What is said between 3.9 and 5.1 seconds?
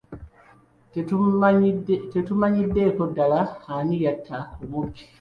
yatta omubbi.